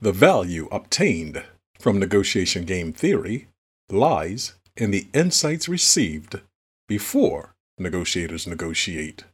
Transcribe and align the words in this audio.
The 0.00 0.12
value 0.12 0.68
obtained 0.70 1.42
from 1.80 1.98
negotiation 1.98 2.64
game 2.64 2.92
theory 2.92 3.48
lies 3.90 4.54
in 4.76 4.92
the 4.92 5.08
insights 5.12 5.68
received 5.68 6.40
before 6.86 7.56
negotiators 7.80 8.46
negotiate. 8.46 9.24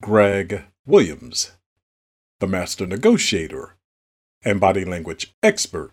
Greg 0.00 0.64
Williams, 0.86 1.52
the 2.40 2.46
master 2.46 2.86
negotiator 2.86 3.76
and 4.42 4.58
body 4.58 4.86
language 4.86 5.34
expert. 5.42 5.92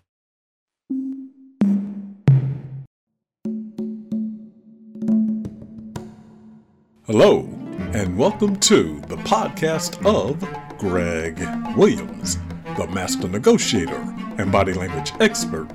Hello, 7.06 7.42
and 7.94 8.18
welcome 8.18 8.56
to 8.62 9.02
the 9.10 9.18
podcast 9.18 10.02
of 10.06 10.40
Greg 10.80 11.38
Williams 11.76 12.38
the 12.76 12.88
master 12.88 13.28
negotiator 13.28 14.02
and 14.38 14.52
body 14.52 14.74
language 14.74 15.14
expert. 15.20 15.68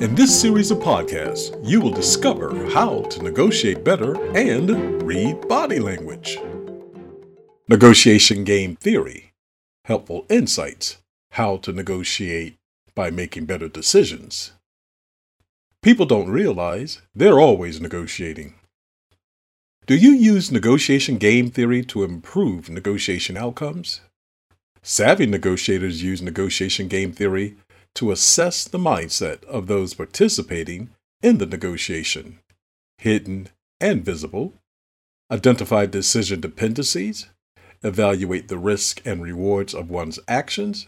In 0.00 0.14
this 0.14 0.38
series 0.38 0.70
of 0.70 0.78
podcasts, 0.78 1.58
you 1.66 1.80
will 1.80 1.90
discover 1.90 2.68
how 2.70 3.02
to 3.02 3.22
negotiate 3.22 3.82
better 3.82 4.14
and 4.36 5.02
read 5.02 5.48
body 5.48 5.78
language. 5.78 6.38
Negotiation 7.68 8.44
game 8.44 8.76
theory, 8.76 9.32
helpful 9.84 10.26
insights, 10.28 10.98
how 11.30 11.56
to 11.56 11.72
negotiate 11.72 12.56
by 12.94 13.10
making 13.10 13.46
better 13.46 13.68
decisions. 13.68 14.52
People 15.82 16.04
don't 16.04 16.28
realize 16.28 17.00
they're 17.14 17.40
always 17.40 17.80
negotiating. 17.80 18.54
Do 19.86 19.94
you 19.94 20.10
use 20.10 20.50
negotiation 20.50 21.16
game 21.16 21.50
theory 21.50 21.84
to 21.84 22.02
improve 22.04 22.68
negotiation 22.68 23.36
outcomes? 23.36 24.00
Savvy 24.88 25.26
negotiators 25.26 26.04
use 26.04 26.22
negotiation 26.22 26.86
game 26.86 27.10
theory 27.10 27.56
to 27.96 28.12
assess 28.12 28.62
the 28.68 28.78
mindset 28.78 29.42
of 29.46 29.66
those 29.66 29.94
participating 29.94 30.90
in 31.20 31.38
the 31.38 31.46
negotiation, 31.46 32.38
hidden 32.98 33.48
and 33.80 34.04
visible, 34.04 34.54
identify 35.28 35.86
decision 35.86 36.40
dependencies, 36.40 37.26
evaluate 37.82 38.46
the 38.46 38.58
risk 38.58 39.02
and 39.04 39.20
rewards 39.20 39.74
of 39.74 39.90
one's 39.90 40.20
actions, 40.28 40.86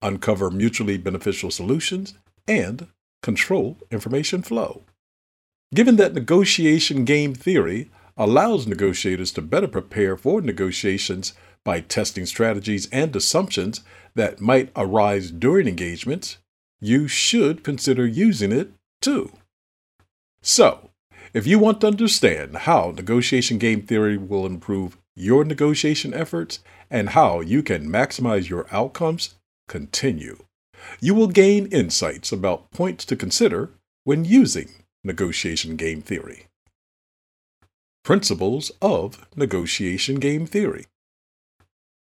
uncover 0.00 0.48
mutually 0.48 0.96
beneficial 0.96 1.50
solutions, 1.50 2.14
and 2.46 2.86
control 3.24 3.76
information 3.90 4.42
flow. 4.42 4.84
Given 5.74 5.96
that 5.96 6.14
negotiation 6.14 7.04
game 7.04 7.34
theory 7.34 7.90
allows 8.16 8.68
negotiators 8.68 9.32
to 9.32 9.42
better 9.42 9.66
prepare 9.66 10.16
for 10.16 10.40
negotiations 10.40 11.32
by 11.64 11.80
testing 11.80 12.26
strategies 12.26 12.88
and 12.90 13.14
assumptions 13.14 13.82
that 14.14 14.40
might 14.40 14.70
arise 14.76 15.30
during 15.30 15.68
engagements, 15.68 16.38
you 16.80 17.08
should 17.08 17.62
consider 17.62 18.06
using 18.06 18.52
it 18.52 18.72
too. 19.00 19.32
So, 20.42 20.90
if 21.32 21.46
you 21.46 21.58
want 21.58 21.80
to 21.80 21.86
understand 21.86 22.56
how 22.56 22.92
negotiation 22.94 23.58
game 23.58 23.82
theory 23.82 24.16
will 24.16 24.44
improve 24.44 24.98
your 25.14 25.44
negotiation 25.44 26.12
efforts 26.12 26.60
and 26.90 27.10
how 27.10 27.40
you 27.40 27.62
can 27.62 27.88
maximize 27.88 28.48
your 28.48 28.66
outcomes, 28.72 29.34
continue. 29.68 30.44
You 31.00 31.14
will 31.14 31.28
gain 31.28 31.66
insights 31.66 32.32
about 32.32 32.70
points 32.70 33.04
to 33.06 33.16
consider 33.16 33.70
when 34.04 34.24
using 34.24 34.68
negotiation 35.04 35.76
game 35.76 36.02
theory. 36.02 36.46
Principles 38.04 38.72
of 38.82 39.26
negotiation 39.36 40.16
game 40.16 40.44
theory. 40.44 40.86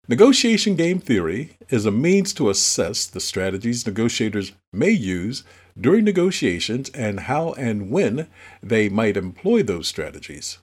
Negotiation 0.09 0.75
game 0.75 0.99
theory 0.99 1.51
is 1.69 1.85
a 1.85 1.91
means 1.91 2.33
to 2.33 2.49
assess 2.49 3.05
the 3.05 3.19
strategies 3.19 3.85
negotiators 3.85 4.53
may 4.73 4.89
use 4.89 5.43
during 5.79 6.03
negotiations 6.03 6.89
and 6.95 7.19
how 7.19 7.53
and 7.53 7.91
when 7.91 8.27
they 8.63 8.89
might 8.89 9.15
employ 9.15 9.61
those 9.61 9.87
strategies. 9.87 10.57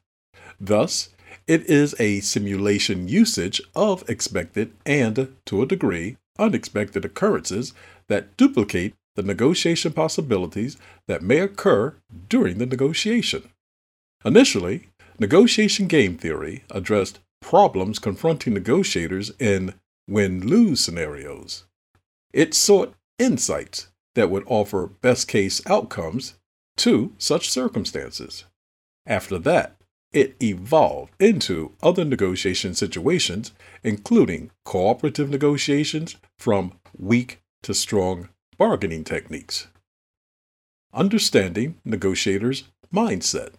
Thus, 0.59 1.11
it 1.47 1.63
is 1.71 1.95
a 2.01 2.19
simulation 2.19 3.07
usage 3.07 3.63
of 3.77 4.03
expected 4.11 4.73
and, 4.85 5.37
to 5.45 5.63
a 5.63 5.67
degree, 5.67 6.17
unexpected 6.41 7.05
occurrences 7.05 7.73
that 8.09 8.37
duplicate 8.37 8.95
the 9.15 9.23
negotiation 9.23 9.93
possibilities 9.93 10.77
that 11.07 11.23
may 11.23 11.39
occur 11.39 11.95
during 12.29 12.59
the 12.59 12.67
negotiation. 12.67 13.49
Initially, 14.25 14.89
negotiation 15.21 15.87
game 15.87 16.19
theory 16.19 16.65
addressed 16.69 17.21
problems 17.47 18.01
confronting 18.01 18.53
negotiators 18.55 19.31
in 19.39 19.73
win 20.09 20.45
lose 20.45 20.81
scenarios. 20.81 21.65
It 22.33 22.55
sought 22.55 22.93
insights 23.21 23.87
that 24.17 24.31
would 24.31 24.43
offer 24.49 24.89
best 25.01 25.29
case 25.29 25.65
outcomes 25.65 26.35
to 26.79 27.15
such 27.19 27.49
circumstances. 27.49 28.47
After 29.07 29.39
that, 29.39 29.77
it 30.13 30.35
evolved 30.43 31.13
into 31.21 31.71
other 31.85 32.05
negotiation 32.05 32.75
situations, 32.75 33.53
including 33.85 34.51
cooperative 34.65 35.31
negotiations 35.31 36.17
from 36.37 36.73
weak 36.99 37.39
to 37.63 37.75
strong 37.75 38.29
bargaining 38.59 39.05
techniques. 39.05 39.69
Understanding 40.93 41.77
negotiators' 41.85 42.65
mindset. 42.93 43.51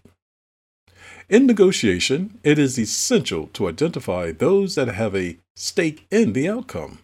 In 1.30 1.46
negotiation, 1.46 2.40
it 2.42 2.58
is 2.58 2.80
essential 2.80 3.48
to 3.48 3.68
identify 3.68 4.32
those 4.32 4.76
that 4.76 4.88
have 4.88 5.14
a 5.14 5.38
stake 5.58 6.08
in 6.10 6.32
the 6.32 6.48
outcome. 6.48 7.00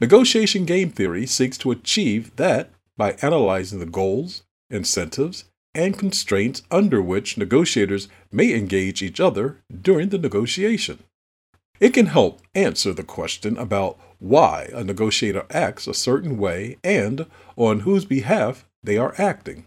Negotiation 0.00 0.64
game 0.64 0.90
theory 0.90 1.26
seeks 1.26 1.58
to 1.58 1.70
achieve 1.70 2.34
that 2.36 2.70
by 2.96 3.12
analyzing 3.20 3.78
the 3.78 3.86
goals, 3.86 4.42
incentives, 4.70 5.44
and 5.74 5.98
constraints 5.98 6.62
under 6.70 7.02
which 7.02 7.36
negotiators 7.36 8.08
may 8.30 8.54
engage 8.54 9.02
each 9.02 9.20
other 9.20 9.58
during 9.82 10.08
the 10.08 10.18
negotiation. 10.18 11.00
It 11.78 11.92
can 11.92 12.06
help 12.06 12.40
answer 12.54 12.94
the 12.94 13.04
question 13.04 13.58
about 13.58 13.98
why 14.18 14.70
a 14.72 14.82
negotiator 14.82 15.44
acts 15.50 15.86
a 15.86 15.92
certain 15.92 16.38
way 16.38 16.78
and 16.82 17.26
on 17.56 17.80
whose 17.80 18.06
behalf 18.06 18.64
they 18.82 18.96
are 18.96 19.14
acting. 19.18 19.66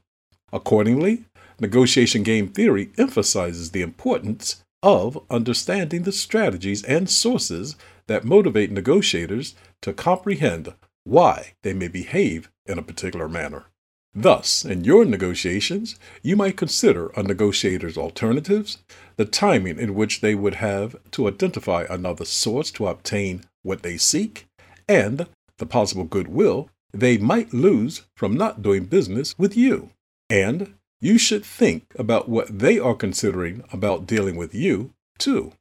Accordingly, 0.51 1.25
Negotiation 1.59 2.23
game 2.23 2.47
theory 2.47 2.91
emphasizes 2.97 3.71
the 3.71 3.81
importance 3.81 4.63
of 4.83 5.23
understanding 5.29 6.03
the 6.03 6.11
strategies 6.11 6.83
and 6.83 7.09
sources 7.09 7.75
that 8.07 8.25
motivate 8.25 8.71
negotiators 8.71 9.55
to 9.81 9.93
comprehend 9.93 10.73
why 11.05 11.53
they 11.63 11.73
may 11.73 11.87
behave 11.87 12.49
in 12.65 12.77
a 12.77 12.83
particular 12.83 13.29
manner. 13.29 13.65
Thus, 14.13 14.63
in 14.63 14.85
your 14.85 15.03
negotiations, 15.03 15.99
you 16.21 16.35
might 16.35 16.55
consider 16.55 17.07
a 17.09 17.23
negotiator's 17.23 17.97
alternatives, 17.97 18.77
the 19.17 19.25
timing 19.25 19.77
in 19.77 19.93
which 19.93 20.21
they 20.21 20.35
would 20.35 20.55
have 20.55 20.95
to 21.11 21.27
identify 21.27 21.85
another 21.89 22.23
source 22.23 22.71
to 22.71 22.87
obtain 22.87 23.43
what 23.61 23.83
they 23.83 23.97
seek, 23.97 24.47
and 24.87 25.27
the 25.57 25.65
possible 25.65 26.05
goodwill 26.05 26.69
they 26.93 27.17
might 27.17 27.53
lose 27.53 28.03
from 28.15 28.35
not 28.35 28.61
doing 28.61 28.85
business 28.85 29.37
with 29.37 29.57
you. 29.57 29.89
And 30.29 30.75
you 31.05 31.19
should 31.19 31.45
think 31.45 31.83
about 31.99 32.27
what 32.27 32.57
they 32.57 32.79
are 32.79 32.95
considering 32.95 33.63
about 33.71 34.07
dealing 34.07 34.35
with 34.35 34.55
you, 34.55 34.91
too. 35.19 35.53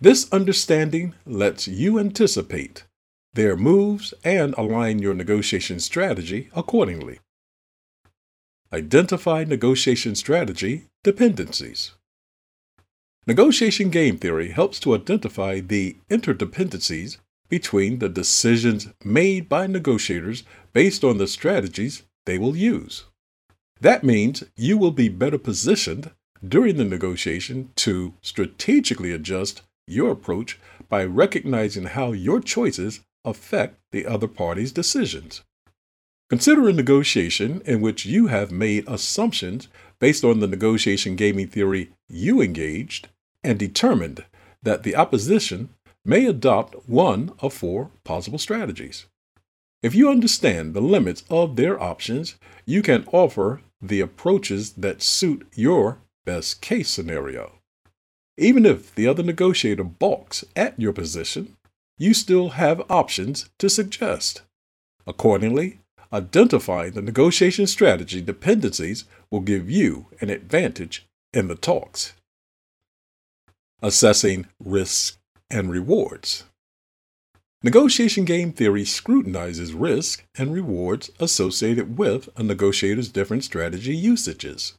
This 0.00 0.32
understanding 0.32 1.14
lets 1.26 1.66
you 1.66 1.98
anticipate 1.98 2.84
their 3.32 3.56
moves 3.56 4.14
and 4.22 4.54
align 4.56 5.00
your 5.00 5.14
negotiation 5.14 5.80
strategy 5.80 6.48
accordingly. 6.54 7.18
Identify 8.72 9.42
negotiation 9.42 10.14
strategy 10.14 10.84
dependencies. 11.02 11.94
Negotiation 13.26 13.90
game 13.90 14.16
theory 14.16 14.50
helps 14.52 14.78
to 14.80 14.94
identify 14.94 15.58
the 15.58 15.96
interdependencies 16.08 17.18
between 17.48 17.98
the 17.98 18.08
decisions 18.08 18.86
made 19.04 19.48
by 19.48 19.66
negotiators 19.66 20.44
based 20.72 21.02
on 21.02 21.18
the 21.18 21.26
strategies 21.26 22.04
they 22.26 22.38
will 22.38 22.56
use. 22.56 23.07
That 23.80 24.02
means 24.02 24.44
you 24.56 24.76
will 24.76 24.90
be 24.90 25.08
better 25.08 25.38
positioned 25.38 26.10
during 26.46 26.76
the 26.76 26.84
negotiation 26.84 27.70
to 27.76 28.14
strategically 28.22 29.12
adjust 29.12 29.62
your 29.86 30.10
approach 30.10 30.58
by 30.88 31.04
recognizing 31.04 31.84
how 31.84 32.12
your 32.12 32.40
choices 32.40 33.00
affect 33.24 33.78
the 33.92 34.06
other 34.06 34.28
party's 34.28 34.72
decisions. 34.72 35.42
Consider 36.28 36.68
a 36.68 36.72
negotiation 36.72 37.62
in 37.64 37.80
which 37.80 38.04
you 38.04 38.26
have 38.26 38.50
made 38.50 38.86
assumptions 38.86 39.68
based 39.98 40.24
on 40.24 40.40
the 40.40 40.46
negotiation 40.46 41.16
gaming 41.16 41.48
theory 41.48 41.90
you 42.08 42.40
engaged 42.40 43.08
and 43.42 43.58
determined 43.58 44.24
that 44.62 44.82
the 44.82 44.94
opposition 44.94 45.70
may 46.04 46.26
adopt 46.26 46.88
one 46.88 47.32
of 47.40 47.54
four 47.54 47.90
possible 48.04 48.38
strategies. 48.38 49.06
If 49.82 49.94
you 49.94 50.10
understand 50.10 50.74
the 50.74 50.80
limits 50.80 51.22
of 51.30 51.56
their 51.56 51.80
options, 51.80 52.34
you 52.66 52.82
can 52.82 53.06
offer 53.12 53.60
the 53.80 54.00
approaches 54.00 54.72
that 54.72 55.02
suit 55.02 55.46
your 55.54 55.98
best 56.24 56.60
case 56.60 56.90
scenario. 56.90 57.52
Even 58.36 58.66
if 58.66 58.94
the 58.94 59.06
other 59.06 59.22
negotiator 59.22 59.84
balks 59.84 60.44
at 60.54 60.78
your 60.78 60.92
position, 60.92 61.56
you 61.98 62.14
still 62.14 62.50
have 62.50 62.88
options 62.90 63.48
to 63.58 63.68
suggest. 63.68 64.42
Accordingly, 65.06 65.80
identifying 66.12 66.92
the 66.92 67.02
negotiation 67.02 67.66
strategy 67.66 68.20
dependencies 68.20 69.04
will 69.30 69.40
give 69.40 69.70
you 69.70 70.06
an 70.20 70.30
advantage 70.30 71.06
in 71.32 71.48
the 71.48 71.54
talks. 71.54 72.14
Assessing 73.82 74.46
risks 74.58 75.18
and 75.50 75.70
rewards. 75.70 76.44
Negotiation 77.64 78.24
game 78.24 78.52
theory 78.52 78.84
scrutinizes 78.84 79.72
risk 79.72 80.24
and 80.36 80.54
rewards 80.54 81.10
associated 81.18 81.98
with 81.98 82.28
a 82.36 82.44
negotiator's 82.44 83.08
different 83.08 83.42
strategy 83.42 83.96
usages. 83.96 84.74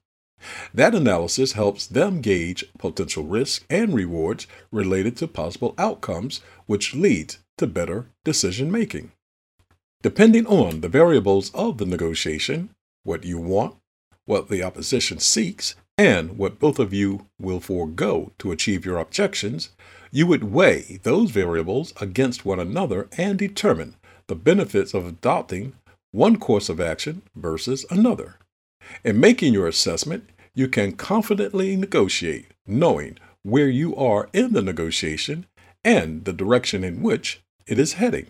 That 0.74 0.96
analysis 0.96 1.52
helps 1.52 1.86
them 1.86 2.22
gauge 2.22 2.64
potential 2.78 3.26
risks 3.26 3.66
and 3.70 3.94
rewards 3.94 4.48
related 4.72 5.18
to 5.18 5.28
possible 5.28 5.76
outcomes, 5.78 6.40
which 6.68 6.96
leads 6.96 7.40
to 7.58 7.68
better 7.68 8.12
decision 8.24 8.72
making. 8.72 9.12
Depending 10.02 10.48
on 10.48 10.80
the 10.80 10.88
variables 10.88 11.54
of 11.54 11.80
the 11.80 11.86
negotiation, 11.86 12.70
what 13.04 13.26
you 13.26 13.38
want, 13.38 13.76
what 14.24 14.48
the 14.48 14.64
opposition 14.64 15.20
seeks, 15.20 15.76
and 15.98 16.38
what 16.38 16.60
both 16.60 16.80
of 16.80 16.94
you 16.94 17.26
will 17.38 17.60
forego 17.60 18.32
to 18.40 18.54
achieve 18.54 18.86
your 18.86 19.00
objections, 19.00 19.72
you 20.12 20.28
would 20.28 20.52
weigh 20.52 21.00
those 21.04 21.32
variables 21.32 21.94
against 22.02 22.46
one 22.46 22.60
another 22.60 23.08
and 23.18 23.38
determine 23.38 23.96
the 24.28 24.36
benefits 24.36 24.94
of 24.94 25.06
adopting 25.06 25.74
one 26.12 26.38
course 26.38 26.70
of 26.70 26.80
action 26.80 27.22
versus 27.36 27.86
another. 27.90 28.38
In 29.04 29.20
making 29.20 29.54
your 29.54 29.68
assessment, 29.68 30.30
you 30.56 30.68
can 30.68 30.94
confidently 30.94 31.76
negotiate, 31.76 32.48
knowing 32.66 33.18
where 33.44 33.70
you 33.70 33.96
are 33.96 34.30
in 34.34 34.54
the 34.54 34.62
negotiation 34.62 35.46
and 35.84 36.26
the 36.26 36.34
direction 36.34 36.84
in 36.84 37.02
which 37.02 37.42
it 37.68 37.80
is 37.80 37.94
heading. 37.94 38.28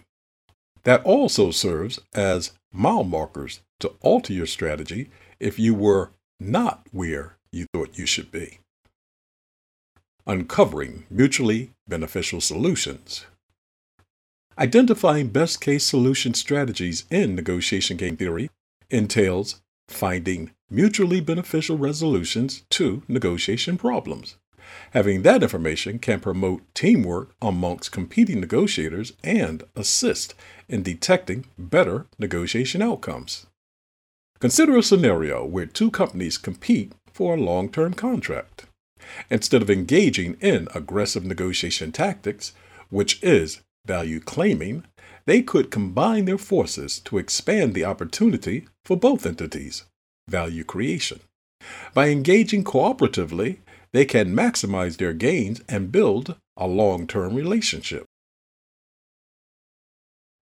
That 0.83 1.03
also 1.03 1.51
serves 1.51 1.99
as 2.13 2.51
mile 2.71 3.03
markers 3.03 3.61
to 3.79 3.93
alter 4.01 4.33
your 4.33 4.45
strategy 4.45 5.09
if 5.39 5.57
you 5.57 5.73
were 5.73 6.11
not 6.39 6.85
where 6.91 7.37
you 7.51 7.65
thought 7.73 7.97
you 7.97 8.05
should 8.05 8.31
be. 8.31 8.59
Uncovering 10.29 11.07
mutually 11.09 11.71
beneficial 11.87 12.39
solutions. 12.39 13.25
Identifying 14.59 15.29
best 15.29 15.59
case 15.59 15.83
solution 15.83 16.35
strategies 16.35 17.05
in 17.09 17.33
negotiation 17.33 17.97
game 17.97 18.15
theory 18.15 18.51
entails 18.91 19.59
finding 19.87 20.51
mutually 20.69 21.19
beneficial 21.19 21.79
resolutions 21.79 22.61
to 22.69 23.01
negotiation 23.07 23.75
problems. 23.75 24.35
Having 24.91 25.23
that 25.23 25.41
information 25.41 25.97
can 25.97 26.19
promote 26.19 26.61
teamwork 26.75 27.31
amongst 27.41 27.91
competing 27.91 28.39
negotiators 28.39 29.13
and 29.23 29.63
assist 29.75 30.35
in 30.67 30.83
detecting 30.83 31.45
better 31.57 32.05
negotiation 32.19 32.83
outcomes. 32.83 33.47
Consider 34.39 34.77
a 34.77 34.83
scenario 34.83 35.43
where 35.43 35.65
two 35.65 35.89
companies 35.89 36.37
compete 36.37 36.91
for 37.11 37.33
a 37.33 37.41
long 37.41 37.67
term 37.67 37.95
contract. 37.95 38.67
Instead 39.29 39.61
of 39.61 39.69
engaging 39.69 40.35
in 40.41 40.67
aggressive 40.73 41.25
negotiation 41.25 41.91
tactics, 41.91 42.53
which 42.89 43.21
is 43.23 43.61
value 43.85 44.19
claiming, 44.19 44.83
they 45.25 45.41
could 45.41 45.71
combine 45.71 46.25
their 46.25 46.37
forces 46.37 46.99
to 46.99 47.17
expand 47.17 47.73
the 47.73 47.85
opportunity 47.85 48.67
for 48.83 48.97
both 48.97 49.25
entities, 49.25 49.83
value 50.27 50.63
creation. 50.63 51.19
By 51.93 52.09
engaging 52.09 52.63
cooperatively, 52.63 53.57
they 53.91 54.05
can 54.05 54.35
maximize 54.35 54.97
their 54.97 55.13
gains 55.13 55.61
and 55.67 55.91
build 55.91 56.35
a 56.57 56.67
long 56.67 57.07
term 57.07 57.35
relationship. 57.35 58.05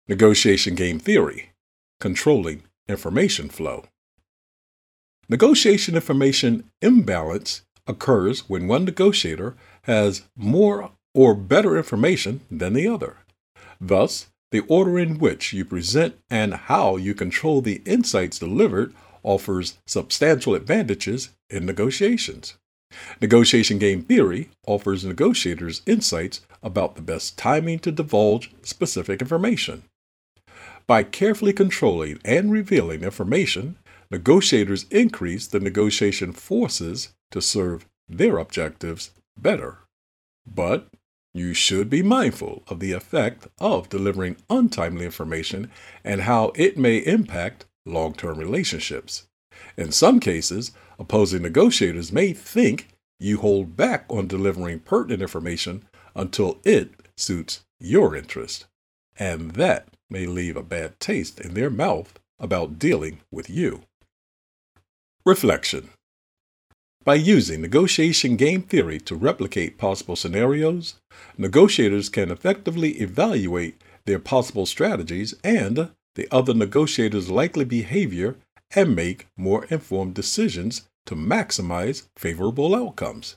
Negotiation 0.09 0.75
game 0.75 0.99
theory 0.99 1.51
controlling 2.01 2.63
information 2.89 3.49
flow. 3.49 3.87
Negotiation 5.29 5.97
information 5.97 6.71
imbalance 6.81 7.63
occurs 7.87 8.49
when 8.49 8.69
one 8.69 8.85
negotiator 8.85 9.55
has 9.83 10.23
more 10.37 10.91
or 11.15 11.35
better 11.35 11.77
information 11.77 12.41
than 12.51 12.73
the 12.73 12.87
other. 12.87 13.19
Thus, 13.81 14.27
the 14.53 14.61
order 14.69 14.99
in 14.99 15.19
which 15.19 15.53
you 15.53 15.65
present 15.65 16.17
and 16.31 16.55
how 16.55 16.97
you 16.97 17.15
control 17.15 17.61
the 17.61 17.83
insights 17.85 18.39
delivered 18.39 18.95
offers 19.23 19.79
substantial 19.87 20.55
advantages 20.55 21.31
in 21.51 21.67
negotiations. 21.67 22.55
Negotiation 23.21 23.79
game 23.79 24.03
theory 24.03 24.51
offers 24.67 25.05
negotiators 25.05 25.83
insights 25.87 26.41
about 26.63 26.95
the 26.95 27.03
best 27.03 27.37
timing 27.37 27.81
to 27.81 27.91
divulge 27.91 28.53
specific 28.63 29.21
information. 29.21 29.83
By 30.87 31.03
carefully 31.03 31.53
controlling 31.53 32.21
and 32.25 32.53
revealing 32.53 33.03
information, 33.03 33.77
negotiators 34.11 34.87
increase 34.91 35.49
the 35.49 35.59
negotiation 35.59 36.33
forces 36.33 37.13
to 37.31 37.41
serve 37.41 37.87
their 38.09 38.39
objectives 38.39 39.11
better. 39.37 39.79
But 40.47 40.89
you 41.35 41.53
should 41.53 41.91
be 41.91 42.03
mindful 42.03 42.63
of 42.69 42.81
the 42.81 42.93
effect 42.93 43.49
of 43.59 43.89
delivering 43.89 44.37
untimely 44.49 45.05
information 45.05 45.71
and 46.03 46.23
how 46.23 46.53
it 46.55 46.79
may 46.79 46.99
impact 46.99 47.67
long 47.85 48.15
term 48.15 48.39
relationships. 48.39 49.27
In 49.77 49.93
some 49.93 50.21
cases, 50.21 50.73
opposing 50.99 51.43
negotiators 51.43 52.13
may 52.13 52.33
think 52.33 52.89
you 53.19 53.39
hold 53.39 53.77
back 53.77 54.05
on 54.09 54.27
delivering 54.27 54.81
pertinent 54.81 55.23
information 55.23 55.85
until 56.15 56.59
it 56.65 56.95
suits 57.17 57.65
your 57.79 58.17
interest, 58.17 58.67
and 59.19 59.53
that 59.53 59.89
may 60.09 60.27
leave 60.27 60.57
a 60.57 60.63
bad 60.63 60.99
taste 61.01 61.41
in 61.41 61.55
their 61.55 61.71
mouth 61.71 62.19
about 62.39 62.79
dealing 62.79 63.21
with 63.31 63.51
you. 63.51 63.83
Reflection 65.25 65.91
By 67.07 67.15
using 67.15 67.63
negotiation 67.63 68.35
game 68.35 68.63
theory 68.63 68.99
to 69.03 69.15
replicate 69.15 69.79
possible 69.79 70.17
scenarios, 70.17 70.97
negotiators 71.39 72.09
can 72.09 72.33
effectively 72.33 73.01
evaluate 73.01 73.81
their 74.07 74.19
possible 74.19 74.67
strategies 74.67 75.33
and 75.45 75.91
the 76.17 76.27
other 76.33 76.53
negotiators' 76.53 77.31
likely 77.31 77.65
behavior 77.65 78.35
and 78.75 78.97
make 78.97 79.29
more 79.37 79.67
informed 79.67 80.15
decisions 80.15 80.89
to 81.05 81.15
maximize 81.15 82.09
favorable 82.17 82.75
outcomes. 82.75 83.37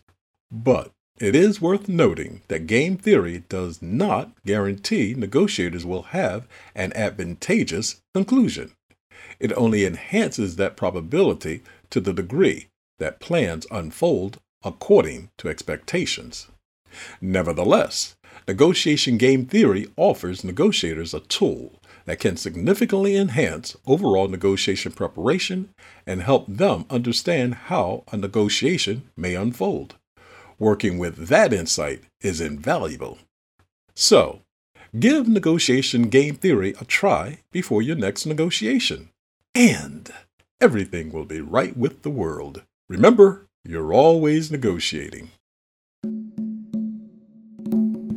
But 0.50 0.90
it 1.20 1.36
is 1.36 1.62
worth 1.62 1.88
noting 1.88 2.42
that 2.48 2.66
game 2.66 2.98
theory 2.98 3.44
does 3.50 3.84
not 3.84 4.32
guarantee 4.48 5.14
negotiators 5.16 5.86
will 5.86 6.10
have 6.18 6.48
an 6.74 6.92
advantageous 6.94 8.02
conclusion. 8.16 8.72
It 9.40 9.54
only 9.56 9.86
enhances 9.86 10.56
that 10.56 10.76
probability 10.76 11.62
to 11.92 12.00
the 12.00 12.14
degree 12.14 12.69
that 13.00 13.20
plans 13.20 13.66
unfold 13.72 14.38
according 14.64 15.30
to 15.38 15.50
expectations. 15.50 16.48
Nevertheless, 17.22 18.16
negotiation 18.48 19.18
game 19.18 19.46
theory 19.46 19.88
offers 19.96 20.44
negotiators 20.44 21.14
a 21.14 21.20
tool 21.22 21.80
that 22.06 22.20
can 22.20 22.36
significantly 22.36 23.16
enhance 23.16 23.78
overall 23.86 24.28
negotiation 24.28 24.92
preparation 24.92 25.70
and 26.08 26.24
help 26.24 26.46
them 26.48 26.86
understand 26.90 27.54
how 27.70 28.04
a 28.12 28.18
negotiation 28.18 29.04
may 29.16 29.36
unfold. 29.36 29.96
Working 30.58 30.98
with 30.98 31.28
that 31.28 31.54
insight 31.54 32.02
is 32.22 32.42
invaluable. 32.42 33.20
So, 33.96 34.42
give 35.00 35.28
negotiation 35.28 36.10
game 36.10 36.36
theory 36.36 36.74
a 36.82 36.86
try 36.86 37.40
before 37.52 37.82
your 37.82 37.96
next 37.96 38.26
negotiation, 38.26 39.10
and 39.54 40.12
everything 40.60 41.12
will 41.12 41.26
be 41.26 41.42
right 41.42 41.78
with 41.78 42.02
the 42.02 42.10
world. 42.10 42.64
Remember, 42.90 43.48
you're 43.64 43.94
always 43.94 44.52
negotiating. 44.52 45.30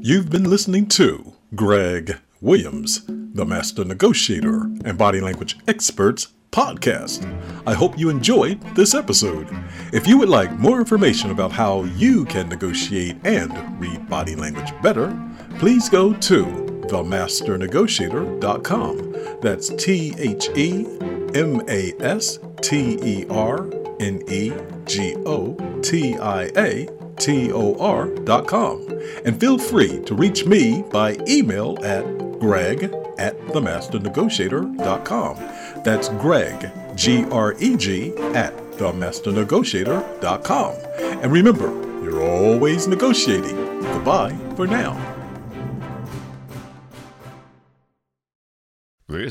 You've 0.01 0.31
been 0.31 0.49
listening 0.49 0.87
to 0.89 1.35
Greg 1.55 2.19
Williams 2.41 3.03
the 3.35 3.45
Master 3.47 3.85
Negotiator 3.85 4.65
and 4.85 4.99
Body 4.99 5.21
Language 5.21 5.59
Experts 5.67 6.29
podcast. 6.51 7.25
I 7.67 7.73
hope 7.73 7.99
you 7.99 8.11
enjoyed 8.11 8.61
this 8.75 8.95
episode. 8.95 9.49
If 9.93 10.07
you 10.07 10.19
would 10.19 10.29
like 10.29 10.53
more 10.59 10.79
information 10.79 11.31
about 11.31 11.51
how 11.51 11.85
you 11.85 12.27
can 12.27 12.51
negotiate 12.51 13.17
and 13.25 13.81
read 13.81 14.07
body 14.09 14.37
language 14.37 14.71
better, 14.83 15.19
please 15.59 15.89
go 15.89 16.13
to 16.13 16.45
themasternegotiator.com. 16.45 19.41
That's 19.41 19.71
T 19.71 20.15
H 20.19 20.51
E 20.57 20.87
M 21.35 21.63
A 21.69 21.95
S 22.01 22.39
T 22.61 22.99
E 23.03 23.25
R 23.31 23.82
N 24.03 24.21
E 24.29 24.53
G 24.85 25.15
O 25.25 25.55
T 25.83 26.17
I 26.17 26.51
A 26.57 26.89
T 27.17 27.53
O 27.53 28.43
com. 28.43 28.89
And 29.25 29.39
feel 29.39 29.59
free 29.59 30.01
to 30.05 30.15
reach 30.15 30.45
me 30.45 30.83
by 30.91 31.17
email 31.29 31.79
at 31.85 32.05
greg 32.41 32.93
at 33.19 33.39
themasternegotiator 33.49 34.77
dot 34.79 35.05
com. 35.05 35.37
That's 35.85 36.09
Greg, 36.09 36.71
G 36.97 37.25
R 37.31 37.55
E 37.59 37.77
G, 37.77 38.13
at 38.35 38.57
themasternegotiator 38.73 40.21
dot 40.21 40.43
com. 40.43 40.75
And 40.99 41.31
remember, 41.33 41.69
you're 42.03 42.23
always 42.23 42.89
negotiating. 42.89 43.57
Goodbye 43.83 44.37
for 44.57 44.67
now. 44.67 45.12